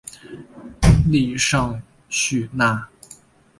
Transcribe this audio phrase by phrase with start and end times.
[1.07, 2.89] 利尚叙纳。